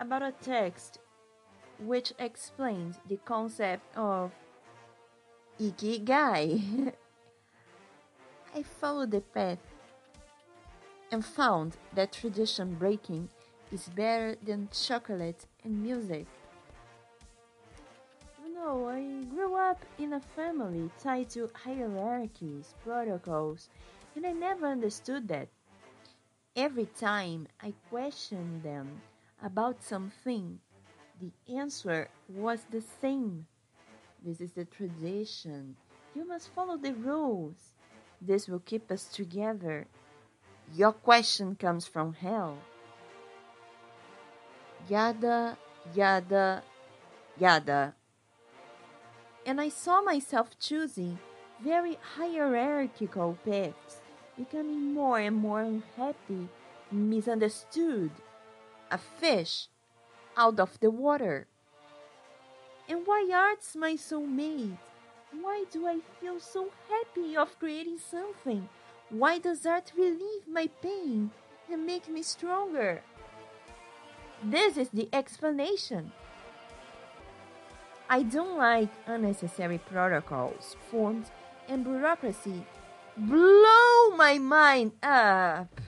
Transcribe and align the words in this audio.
about 0.00 0.22
a 0.22 0.32
text 0.42 0.98
which 1.78 2.12
explains 2.18 2.98
the 3.08 3.18
concept 3.24 3.84
of 3.96 4.32
ikigai. 5.60 6.92
I 8.54 8.62
followed 8.62 9.10
the 9.10 9.20
path 9.20 9.58
and 11.10 11.24
found 11.24 11.76
that 11.94 12.12
tradition 12.12 12.74
breaking 12.74 13.28
is 13.72 13.88
better 13.88 14.36
than 14.42 14.68
chocolate 14.72 15.46
and 15.64 15.82
music. 15.82 16.26
You 18.44 18.54
know, 18.54 18.88
I 18.88 19.24
grew 19.24 19.56
up 19.56 19.84
in 19.98 20.12
a 20.12 20.20
family 20.20 20.90
tied 21.02 21.30
to 21.30 21.50
hierarchies, 21.54 22.74
protocols, 22.84 23.68
and 24.14 24.26
I 24.26 24.32
never 24.32 24.66
understood 24.66 25.28
that. 25.28 25.48
Every 26.56 26.86
time 26.86 27.48
I 27.60 27.74
questioned 27.90 28.62
them 28.62 29.02
about 29.42 29.82
something, 29.82 30.60
the 31.24 31.54
answer 31.56 32.08
was 32.28 32.66
the 32.70 32.82
same. 33.00 33.46
This 34.24 34.40
is 34.40 34.52
the 34.52 34.64
tradition. 34.64 35.76
You 36.14 36.26
must 36.26 36.52
follow 36.54 36.76
the 36.76 36.94
rules. 36.94 37.56
This 38.20 38.48
will 38.48 38.60
keep 38.60 38.90
us 38.90 39.06
together. 39.06 39.86
Your 40.74 40.92
question 40.92 41.56
comes 41.56 41.86
from 41.86 42.14
hell. 42.14 42.58
Yada, 44.88 45.56
yada, 45.94 46.62
yada. 47.38 47.94
And 49.46 49.60
I 49.60 49.68
saw 49.68 50.02
myself 50.02 50.58
choosing 50.58 51.18
very 51.62 51.98
hierarchical 52.16 53.38
paths, 53.44 54.00
becoming 54.36 54.92
more 54.92 55.18
and 55.18 55.36
more 55.36 55.62
unhappy, 55.62 56.48
misunderstood, 56.90 58.10
a 58.90 58.98
fish 58.98 59.68
out 60.36 60.60
of 60.60 60.78
the 60.80 60.90
water. 60.90 61.46
And 62.88 63.06
why 63.06 63.28
art's 63.32 63.74
my 63.74 63.94
soulmate? 63.94 64.78
Why 65.40 65.64
do 65.70 65.86
I 65.86 66.00
feel 66.20 66.38
so 66.38 66.68
happy 66.88 67.36
of 67.36 67.58
creating 67.58 67.98
something? 67.98 68.68
Why 69.10 69.38
does 69.38 69.66
art 69.66 69.92
relieve 69.96 70.46
my 70.48 70.68
pain 70.82 71.30
and 71.70 71.86
make 71.86 72.08
me 72.08 72.22
stronger? 72.22 73.02
This 74.42 74.76
is 74.76 74.90
the 74.90 75.08
explanation. 75.12 76.12
I 78.08 78.22
don't 78.22 78.58
like 78.58 78.90
unnecessary 79.06 79.78
protocols, 79.78 80.76
forms, 80.90 81.30
and 81.68 81.84
bureaucracy. 81.84 82.66
Blow 83.16 84.10
my 84.16 84.38
mind 84.38 84.92
up. 85.02 85.80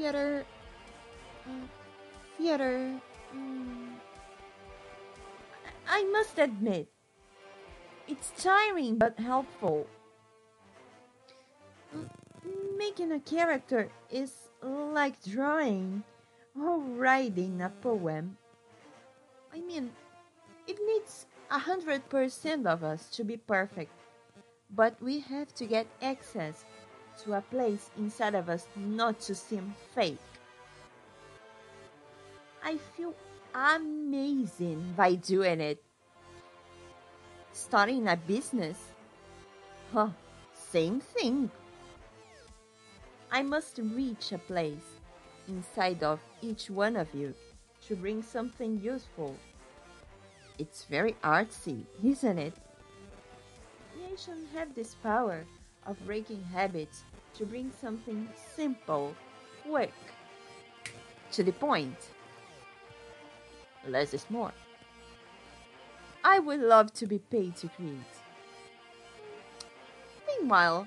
Theater. 0.00 0.44
Uh, 1.44 1.68
theater. 2.38 2.96
Mm, 3.36 4.00
I 5.88 6.04
must 6.04 6.38
admit, 6.38 6.88
it's 8.08 8.32
tiring 8.40 8.96
but 8.96 9.20
helpful. 9.20 9.86
Making 12.78 13.12
a 13.12 13.20
character 13.20 13.92
is 14.08 14.32
like 14.62 15.20
drawing 15.22 16.02
or 16.56 16.80
writing 16.80 17.60
a 17.60 17.68
poem. 17.68 18.38
I 19.52 19.60
mean, 19.60 19.92
it 20.66 20.78
needs 20.80 21.26
a 21.50 21.58
hundred 21.58 22.08
percent 22.08 22.66
of 22.66 22.82
us 22.82 23.10
to 23.20 23.24
be 23.24 23.36
perfect, 23.36 23.92
but 24.72 24.96
we 25.02 25.20
have 25.20 25.52
to 25.60 25.66
get 25.66 25.86
access 26.00 26.64
to 27.24 27.34
a 27.34 27.40
place 27.40 27.90
inside 27.98 28.34
of 28.34 28.48
us 28.48 28.66
not 28.76 29.20
to 29.20 29.34
seem 29.34 29.74
fake. 29.94 30.18
I 32.62 32.76
feel 32.96 33.14
amazing 33.54 34.94
by 34.96 35.14
doing 35.14 35.60
it. 35.60 35.82
Starting 37.52 38.08
a 38.08 38.16
business? 38.16 38.78
Huh, 39.92 40.10
same 40.52 41.00
thing. 41.00 41.50
I 43.30 43.42
must 43.42 43.78
reach 43.78 44.32
a 44.32 44.38
place 44.38 44.98
inside 45.48 46.02
of 46.02 46.20
each 46.42 46.70
one 46.70 46.96
of 46.96 47.12
you 47.14 47.34
to 47.86 47.96
bring 47.96 48.22
something 48.22 48.80
useful. 48.80 49.36
It's 50.58 50.84
very 50.84 51.12
artsy, 51.24 51.84
isn't 52.04 52.38
it? 52.38 52.54
Creation 53.94 54.46
have 54.52 54.74
this 54.74 54.94
power 54.96 55.44
of 55.86 55.98
breaking 56.06 56.42
habits 56.52 57.04
to 57.34 57.46
bring 57.46 57.70
something 57.80 58.28
simple, 58.54 59.14
quick, 59.62 59.94
to 61.32 61.42
the 61.42 61.52
point. 61.52 61.96
Less 63.86 64.14
is 64.14 64.26
more. 64.28 64.52
I 66.22 66.38
would 66.38 66.60
love 66.60 66.92
to 66.94 67.06
be 67.06 67.18
paid 67.18 67.56
to 67.56 67.68
create. 67.68 68.14
Meanwhile, 70.26 70.86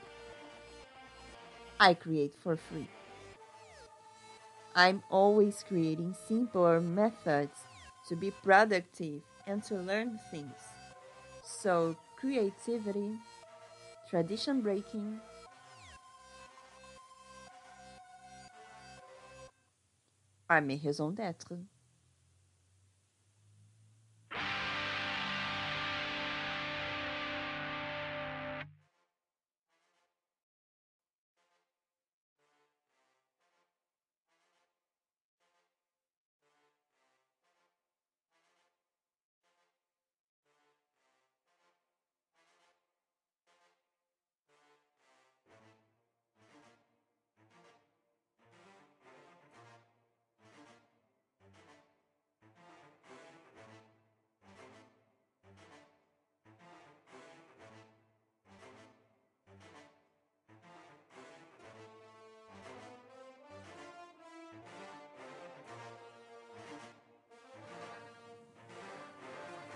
I 1.80 1.94
create 1.94 2.36
for 2.36 2.56
free. 2.56 2.88
I'm 4.76 5.04
always 5.10 5.64
creating 5.68 6.16
simpler 6.28 6.82
methods 6.82 7.60
to 8.08 8.16
be 8.16 8.32
productive 8.32 9.22
and 9.46 9.64
to 9.64 9.76
learn 9.76 10.20
things. 10.32 10.56
So, 11.44 11.96
creativity, 12.16 13.18
tradition 14.10 14.62
breaking, 14.62 15.20
Ah, 20.54 20.58
a 20.58 20.62
minha 20.62 20.78
raison 20.84 21.10
d'être. 21.10 21.54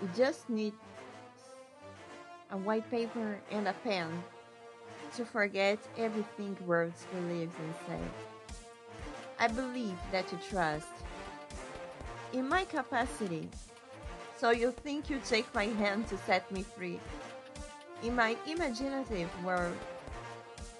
You 0.00 0.08
just 0.16 0.48
need 0.48 0.72
a 2.50 2.56
white 2.56 2.88
paper 2.90 3.40
and 3.50 3.66
a 3.66 3.72
pen 3.84 4.22
to 5.16 5.24
forget 5.24 5.78
everything 5.96 6.56
words 6.66 7.04
lives 7.28 7.54
inside. 7.66 8.10
I 9.40 9.48
believe 9.48 9.98
that 10.12 10.30
you 10.30 10.38
trust 10.48 10.86
in 12.32 12.48
my 12.48 12.64
capacity, 12.64 13.48
so 14.36 14.50
you 14.50 14.70
think 14.70 15.10
you 15.10 15.20
take 15.28 15.52
my 15.54 15.64
hand 15.64 16.06
to 16.08 16.18
set 16.18 16.50
me 16.52 16.62
free. 16.62 17.00
In 18.02 18.14
my 18.14 18.36
imaginative 18.46 19.30
world, 19.44 19.76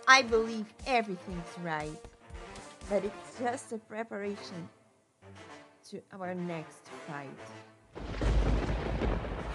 I 0.06 0.22
believe 0.22 0.66
everything's 0.86 1.58
right, 1.62 2.00
but 2.88 3.04
it's 3.04 3.38
just 3.40 3.72
a 3.72 3.78
preparation 3.78 4.68
to 5.90 6.00
our 6.12 6.34
next 6.34 6.88
fight. 7.06 7.28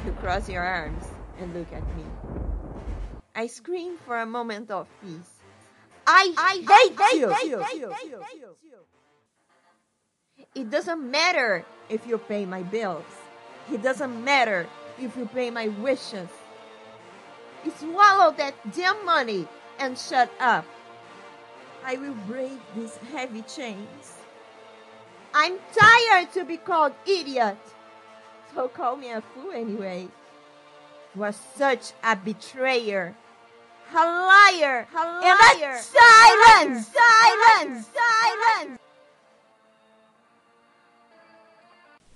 You 0.06 0.12
cross 0.14 0.50
your 0.50 0.64
arms 0.64 1.06
and 1.40 1.54
look 1.54 1.72
at 1.72 1.84
me. 1.96 2.04
I 3.36 3.48
scream 3.48 3.98
for 4.06 4.20
a 4.20 4.26
moment 4.26 4.70
of 4.70 4.88
peace. 5.02 5.32
I, 6.06 6.34
I 6.38 6.56
hate, 6.58 7.00
hate 7.00 7.22
you. 7.22 7.60
you. 7.80 8.56
It 10.56 10.70
doesn't 10.70 11.10
matter 11.10 11.66
if 11.90 12.06
you 12.06 12.18
pay 12.18 12.46
my 12.46 12.64
bills. 12.64 13.06
It 13.72 13.82
doesn't 13.82 14.24
matter 14.24 14.68
if 15.00 15.16
you 15.16 15.26
pay 15.26 15.50
my 15.50 15.70
wishes. 15.70 16.30
You 17.64 17.72
swallow 17.80 18.34
that 18.38 18.56
damn 18.76 19.06
money 19.06 19.48
and 19.80 19.98
shut 19.98 20.30
up. 20.40 20.66
I 21.86 21.96
will 21.96 22.16
break 22.28 22.60
these 22.76 22.96
heavy 23.12 23.42
chains. 23.44 24.18
I'm 25.34 25.58
tired 25.74 26.32
to 26.34 26.46
be 26.46 26.58
called 26.58 26.94
idiot. 27.08 27.58
So 28.54 28.68
call 28.68 28.96
me 28.98 29.12
a 29.12 29.22
fool 29.22 29.52
anyway. 29.52 30.08
Was 31.16 31.36
such 31.56 31.94
a 32.04 32.16
betrayer, 32.16 33.16
a 33.92 33.96
liar, 33.96 34.88
a 34.94 35.04
liar, 35.04 35.78
silence, 35.82 36.88
silence, 36.88 37.88
silence. 37.94 38.80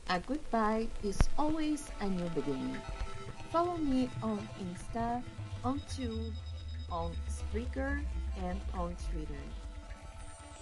A 0.09 0.19
goodbye 0.19 0.87
is 1.03 1.17
always 1.37 1.89
a 2.01 2.07
new 2.07 2.29
beginning. 2.29 2.77
Follow 3.51 3.77
me 3.77 4.09
on 4.21 4.47
Insta, 4.61 5.23
on 5.63 5.81
Tube, 5.95 6.33
on 6.91 7.11
Spreaker, 7.29 8.01
and 8.43 8.59
on 8.73 8.95
Twitter. 9.11 9.41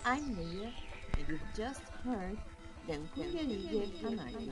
I'm 0.05 0.35
Leah, 0.37 0.71
and 1.17 1.27
you've 1.27 1.41
just 1.55 1.81
heard 2.03 2.37
Den 2.87 3.07
Kungelige 3.15 3.91
Kanai. 4.01 4.51